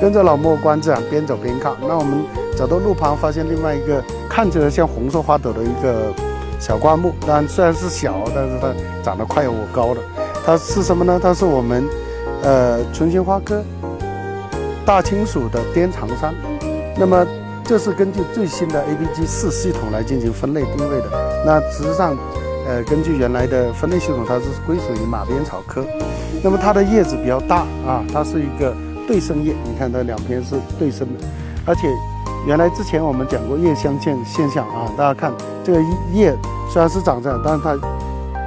[0.00, 1.72] 跟着老莫观这样边走边看。
[1.80, 2.24] 那我们
[2.56, 6.12] 走到路旁，发现另外一个看起来像红色花朵的一个
[6.58, 8.68] 小灌木，但虽然是小，但是它
[9.02, 10.00] 长得快有我高了。
[10.44, 11.20] 它是什么呢？
[11.22, 11.84] 它是我们
[12.42, 13.62] 呃唇形花科
[14.86, 16.34] 大青属的滇长杉。
[16.96, 17.26] 那么
[17.64, 21.04] 这是根据最新的 APG 四系统来进行分类定位的。
[21.44, 22.16] 那实际上，
[22.66, 25.84] 呃，根据原来的分类系统，它是归属于马鞭草科。
[26.42, 28.74] 那么它的叶子比较大啊，它是一个
[29.08, 31.24] 对生叶，你看它两边是对生的，
[31.64, 31.88] 而且
[32.46, 35.32] 原来之前我们讲过叶相间现象啊，大家看
[35.64, 35.80] 这个
[36.12, 36.36] 叶
[36.70, 37.78] 虽然是长这样，但是它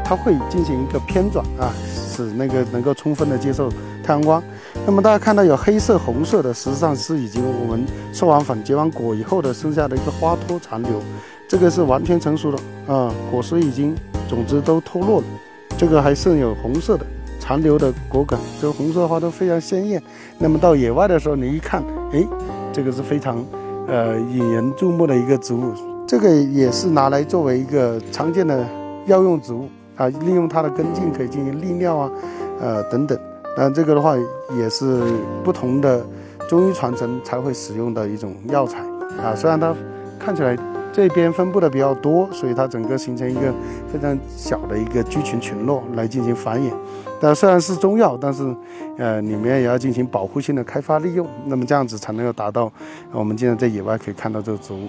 [0.05, 3.71] 它会进行一个偏转啊，使那个能够充分的接受
[4.03, 4.41] 太阳光。
[4.85, 7.83] 那么大家看到有黑色、红色的，实际上是已经我们
[8.13, 11.01] 授完粉、结完果以后的剩下的一个花托残留，
[11.47, 13.95] 这个是完全成熟的啊，果实已经
[14.29, 15.27] 种子都脱落了，
[15.75, 17.05] 这个还剩有红色的
[17.51, 20.01] 残留的果梗，这个红色的花都非常鲜艳。
[20.39, 22.25] 那么到野外的时候，你一看，哎，
[22.71, 23.43] 这个是非常
[23.87, 25.73] 呃引人注目的一个植物，
[26.07, 28.65] 这个也是拿来作为一个常见的
[29.05, 32.11] 药用植物啊，利用它的根茎可以进行利尿啊，
[32.61, 33.19] 呃等等。
[33.57, 34.15] 那这个的话
[34.57, 35.01] 也是
[35.43, 36.01] 不同的
[36.47, 38.79] 中医传承才会使用的一种药材
[39.21, 39.35] 啊。
[39.35, 39.75] 虽然它
[40.17, 40.57] 看起来
[40.93, 43.53] 这边分布的比较多，所以它整个形成一个
[43.91, 46.71] 非常小的一个菌群群落来进行繁衍。
[47.19, 48.43] 但虽然是中药，但是
[48.97, 51.27] 呃里面也要进行保护性的开发利用。
[51.45, 52.71] 那么这样子才能够达到
[53.11, 54.87] 我们经常在野外可以看到这个植物。